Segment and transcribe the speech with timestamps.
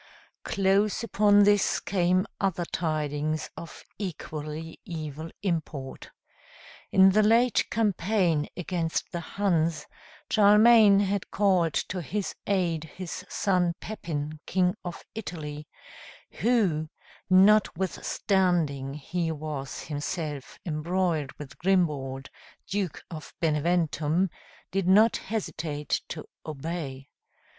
[0.43, 6.09] Close upon this came other tidings of equally evil import.
[6.91, 9.85] In the late campaign against the Huns,
[10.31, 15.67] Charlemagne had called to his aid his son Pepin, King of Italy,
[16.39, 16.89] who,
[17.29, 22.27] notwithstanding he was himself embroiled with Grimbald,
[22.65, 24.31] Duke of Beneventum,
[24.71, 27.07] did not hesitate to obey.